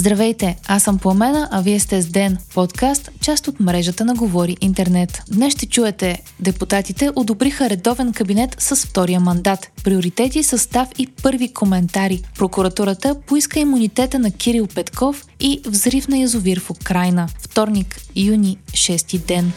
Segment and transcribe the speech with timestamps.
[0.00, 4.56] Здравейте, аз съм Пламена, а вие сте с Ден, подкаст, част от мрежата на Говори
[4.60, 5.22] Интернет.
[5.30, 12.22] Днес ще чуете депутатите одобриха редовен кабинет с втория мандат, приоритети, състав и първи коментари.
[12.38, 17.28] Прокуратурата поиска имунитета на Кирил Петков и взрив на язовир в Украина.
[17.38, 19.52] Вторник, юни, 6 ден.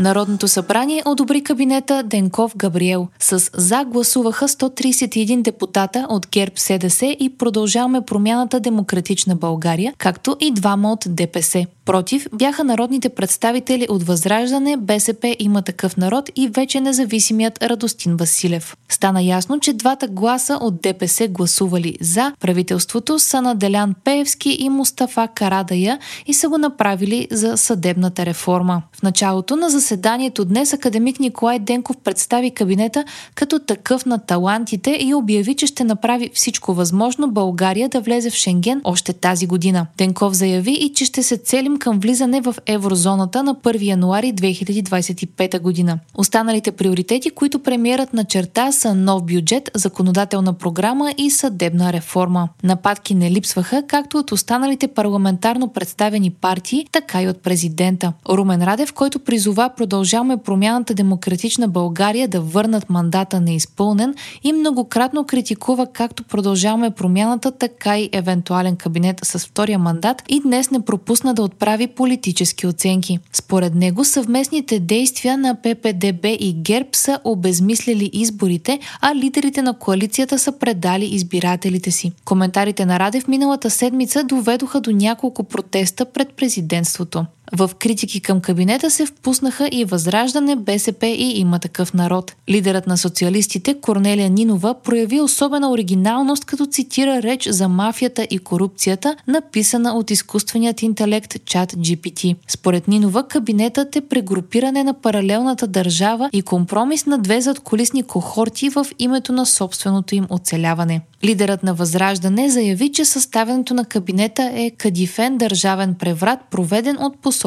[0.00, 3.08] Народното събрание одобри кабинета Денков Габриел.
[3.18, 10.50] С за гласуваха 131 депутата от ГЕРБ СДС и продължаваме промяната Демократична България, както и
[10.50, 11.66] двама от ДПС.
[11.90, 18.76] Против бяха народните представители от Възраждане, БСП има такъв народ и вече независимият Радостин Василев.
[18.88, 24.68] Стана ясно, че двата гласа от ДПС гласували за правителството са на Делян Пеевски и
[24.68, 28.82] Мустафа Карадая и са го направили за съдебната реформа.
[28.92, 35.14] В началото на заседанието днес академик Николай Денков представи кабинета като такъв на талантите и
[35.14, 39.86] обяви, че ще направи всичко възможно България да влезе в Шенген още тази година.
[39.98, 45.60] Денков заяви и че ще се целим към влизане в еврозоната на 1 януари 2025
[45.60, 45.98] година.
[46.14, 52.48] Останалите приоритети, които премиерът на черта са нов бюджет, законодателна програма и съдебна реформа.
[52.62, 58.12] Нападки не липсваха както от останалите парламентарно представени партии, така и от президента.
[58.28, 65.86] Румен Радев, който призова продължаваме промяната демократична България да върнат мандата неизпълнен и многократно критикува
[65.86, 71.42] както продължаваме промяната, така и евентуален кабинет с втория мандат и днес не пропусна да
[71.42, 73.18] отправи прави политически оценки.
[73.32, 80.38] Според него съвместните действия на ППДБ и ГЕРБ са обезмислили изборите, а лидерите на коалицията
[80.38, 82.12] са предали избирателите си.
[82.24, 87.24] Коментарите на Радев миналата седмица доведоха до няколко протеста пред президентството.
[87.52, 92.34] В критики към кабинета се впуснаха и Възраждане, БСП и има такъв народ.
[92.50, 99.16] Лидерът на социалистите Корнелия Нинова прояви особена оригиналност, като цитира реч за мафията и корупцията,
[99.26, 102.36] написана от изкуственият интелект чат GPT.
[102.48, 108.86] Според Нинова, кабинетът е прегрупиране на паралелната държава и компромис на две задколисни кохорти в
[108.98, 111.00] името на собственото им оцеляване.
[111.24, 117.39] Лидерът на Възраждане заяви, че съставянето на кабинета е кадифен държавен преврат, проведен от посолството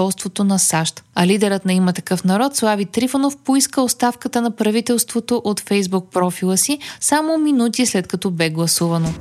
[0.44, 1.04] на САЩ.
[1.16, 6.58] А лидерът на има такъв народ, Слави Трифонов, поиска оставката на правителството от Фейсбук профила
[6.58, 9.14] си само минути след като бе гласувано.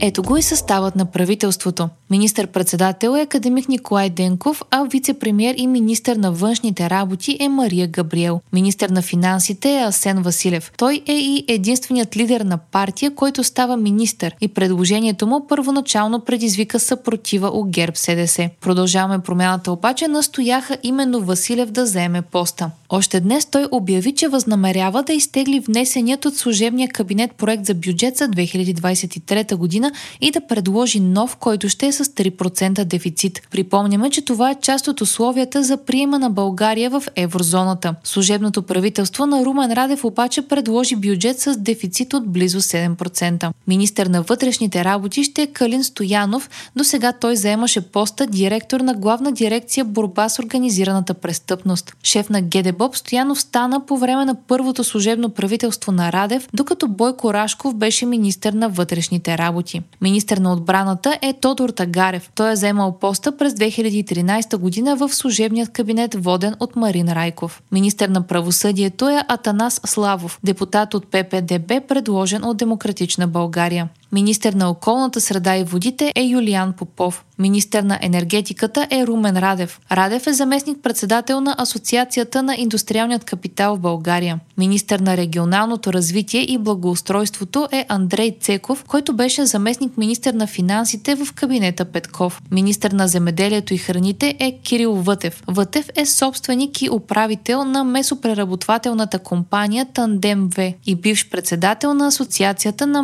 [0.00, 1.88] Ето го и съставът на правителството.
[2.10, 8.40] Министър-председател е академик Николай Денков, а вице-премьер и министър на външните работи е Мария Габриел.
[8.52, 10.72] Министър на финансите е Асен Василев.
[10.78, 16.80] Той е и единственият лидер на партия, който става министър и предложението му първоначално предизвика
[16.80, 18.50] съпротива у ГЕРБ СДС.
[18.60, 22.70] Продължаваме промяната обаче настояха именно Василев да заеме поста.
[22.88, 28.16] Още днес той обяви, че възнамерява да изтегли внесеният от служебния кабинет проект за бюджет
[28.16, 29.85] за 2023 година
[30.20, 33.42] и да предложи нов, който ще е с 3% дефицит.
[33.50, 37.94] Припомняме, че това е част от условията за приема на България в еврозоната.
[38.04, 43.50] Служебното правителство на Румен Радев обаче предложи бюджет с дефицит от близо 7%.
[43.66, 46.50] Министър на вътрешните работи ще е Калин Стоянов.
[46.76, 51.96] До сега той заемаше поста директор на главна дирекция борба с организираната престъпност.
[52.02, 57.34] Шеф на ГДБОП Стоянов стана по време на първото служебно правителство на Радев, докато Бойко
[57.34, 59.75] Рашков беше министър на вътрешните работи.
[60.00, 62.30] Министър на отбраната е Тодор Тагарев.
[62.34, 67.62] Той е заемал поста през 2013 година в служебният кабинет, воден от Марин Райков.
[67.72, 73.88] Министър на правосъдието е Атанас Славов, депутат от ППДБ, предложен от Демократична България.
[74.12, 77.24] Министър на околната среда и водите е Юлиан Попов.
[77.38, 79.80] Министър на енергетиката е Румен Радев.
[79.92, 84.40] Радев е заместник-председател на Асоциацията на индустриалният капитал в България.
[84.58, 91.32] Министър на регионалното развитие и благоустройството е Андрей Цеков, който беше заместник-министър на финансите в
[91.34, 92.42] кабинета Петков.
[92.50, 95.42] Министър на земеделието и храните е Кирил Вътев.
[95.46, 102.86] Вътев е собственик и управител на месопреработвателната компания Тандем В и бивш председател на Асоциацията
[102.86, 103.02] на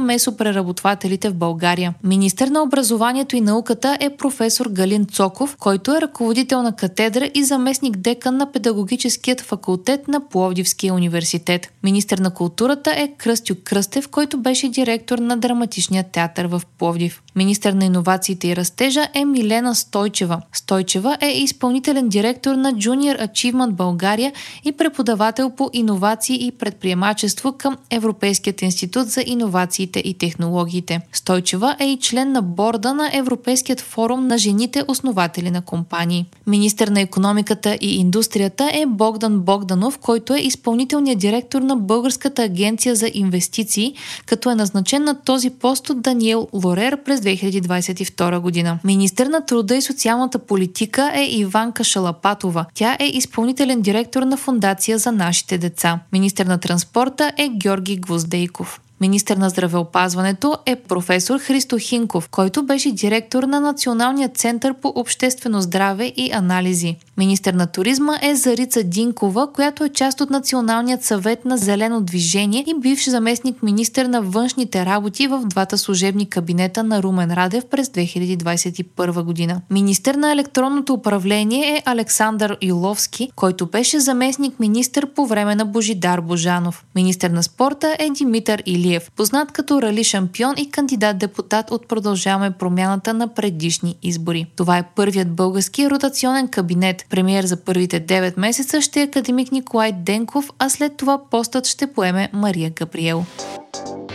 [1.02, 1.94] месопреработвателите в България.
[2.04, 7.44] Министър на образованието и науката е професор Галин Цоков, който е ръководител на катедра и
[7.44, 11.72] заместник декан на педагогическият факултет на Пловдивския университет.
[11.82, 17.22] Министър на културата е Кръстю Кръстев, който беше директор на драматичния театър в Пловдив.
[17.36, 20.40] Министър на иновациите и растежа е Милена Стойчева.
[20.52, 24.32] Стойчева е изпълнителен директор на Junior Achievement България
[24.64, 31.00] и преподавател по иновации и предприемачество към Европейският институт за иновациите и технологиите.
[31.12, 36.26] Стойчева е и член на борда на Европейският форум на жените основатели на компании.
[36.46, 42.94] Министър на економиката и индустрията е Богдан Богданов, който е изпълнителният директор на Българската агенция
[42.94, 43.94] за инвестиции,
[44.26, 48.78] като е назначен на този пост от Даниел Лорер през 2022 година.
[48.84, 52.64] Министър на труда и социалната политика е Иванка Шалапатова.
[52.74, 56.00] Тя е изпълнителен директор на Фундация за нашите деца.
[56.12, 58.80] Министър на транспорта е Георги Гвоздейков.
[59.02, 65.60] Министър на здравеопазването е професор Христо Хинков, който беше директор на Националния център по обществено
[65.60, 66.96] здраве и анализи.
[67.16, 72.64] Министър на туризма е Зарица Динкова, която е част от Националният съвет на Зелено движение
[72.66, 77.88] и бивш заместник министър на външните работи в двата служебни кабинета на Румен Радев през
[77.88, 79.60] 2021 година.
[79.70, 86.20] Министър на електронното управление е Александър Юловски, който беше заместник министър по време на Божидар
[86.20, 86.84] Божанов.
[86.94, 93.14] Министър на спорта е Димитър Илиев, познат като рали шампион и кандидат-депутат от Продължаваме промяната
[93.14, 94.46] на предишни избори.
[94.56, 99.92] Това е първият български ротационен кабинет, Премиер за първите 9 месеца ще е академик Николай
[99.92, 103.24] Денков, а след това постът ще поеме Мария Габриел.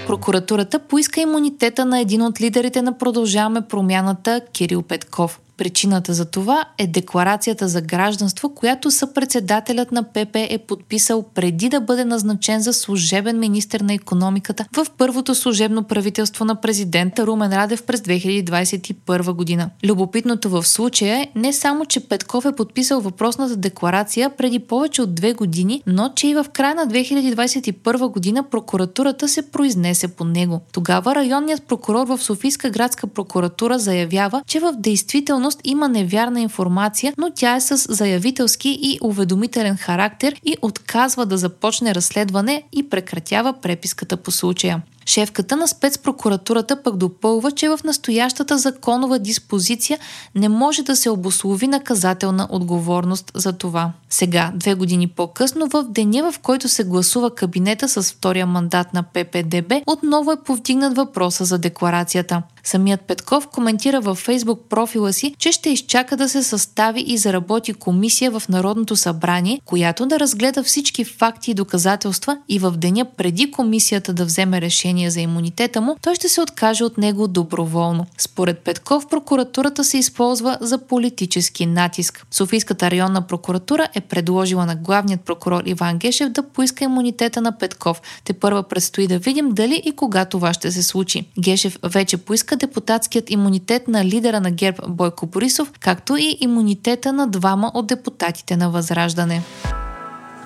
[0.08, 5.40] Прокуратурата поиска имунитета на един от лидерите на Продължаваме промяната Кирил Петков.
[5.58, 11.82] Причината за това е декларацията за гражданство, която съпредседателят на ПП е подписал преди да
[11.82, 17.84] бъде назначен за служебен министр на економиката в първото служебно правителство на президента Румен Радев
[17.84, 19.70] през 2021 година.
[19.86, 25.16] Любопитното в случая е не само, че Петков е подписал въпросната декларация преди повече от
[25.16, 30.62] две години, но че и в края на 2021 година прокуратурата се произнесе по него.
[30.72, 37.14] Тогава районният прокурор в Софийска градска прокуратура заявява, че в действителност всъщност има невярна информация,
[37.18, 43.54] но тя е с заявителски и уведомителен характер и отказва да започне разследване и прекратява
[43.62, 44.82] преписката по случая.
[45.08, 50.00] Шефката на спецпрокуратурата пък допълва, че в настоящата законова диспозиция
[50.36, 53.92] не може да се обослови наказателна отговорност за това.
[54.10, 59.04] Сега, две години по-късно, в деня в който се гласува кабинета с втория мандат на
[59.04, 62.44] ППДБ, отново е повдигнат въпроса за декларацията.
[62.64, 67.74] Самият Петков коментира във фейсбук профила си, че ще изчака да се състави и заработи
[67.74, 73.52] комисия в Народното събрание, която да разгледа всички факти и доказателства и в деня преди
[73.52, 78.06] комисията да вземе решение за имунитета му, той ще се откаже от него доброволно.
[78.18, 82.26] Според Петков, прокуратурата се използва за политически натиск.
[82.32, 88.02] Софийската районна прокуратура е предложила на главният прокурор Иван Гешев да поиска имунитета на Петков.
[88.24, 91.26] Те първа предстои да видим дали и кога това ще се случи.
[91.40, 97.28] Гешев вече поиска депутатският имунитет на лидера на ГЕРБ Бойко Борисов, както и имунитета на
[97.28, 99.42] двама от депутатите на Възраждане.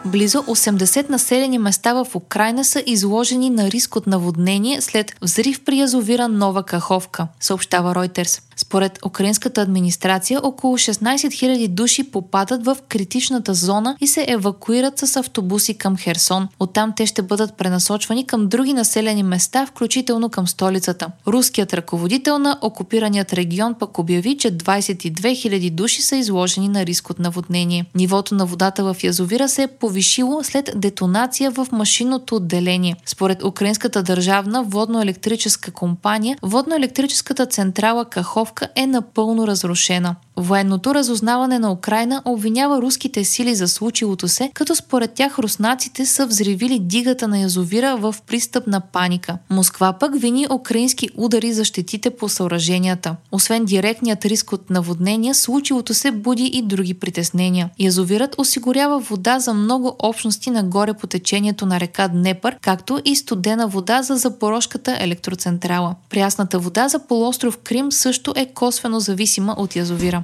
[0.06, 5.80] Близо 80 населени места в Украина са изложени на риск от наводнение след взрив при
[5.80, 8.42] язовира Нова Каховка, съобщава Reuters.
[8.62, 15.16] Според украинската администрация, около 16 000 души попадат в критичната зона и се евакуират с
[15.16, 16.48] автобуси към Херсон.
[16.60, 21.12] Оттам те ще бъдат пренасочвани към други населени места, включително към столицата.
[21.28, 27.10] Руският ръководител на окупираният регион пък обяви, че 22 000 души са изложени на риск
[27.10, 27.86] от наводнение.
[27.96, 32.96] Нивото на водата в язовира се е повишило след детонация в машинното отделение.
[33.06, 40.16] Според Украинската държавна водно-електрическа компания, водно-електрическата централа Кахов подготовка е напълно разрушена.
[40.42, 46.26] Военното разузнаване на Украина обвинява руските сили за случилото се, като според тях руснаците са
[46.26, 49.38] взривили дигата на язовира в пристъп на паника.
[49.50, 53.16] Москва пък вини украински удари за щетите по съоръженията.
[53.32, 57.70] Освен директният риск от наводнения, случилото се буди и други притеснения.
[57.80, 63.68] Язовирът осигурява вода за много общности нагоре по течението на река Днепър, както и студена
[63.68, 65.96] вода за Запорожката електроцентрала.
[66.10, 70.24] Прясната вода за полуостров Крим също е косвено зависима от язовира.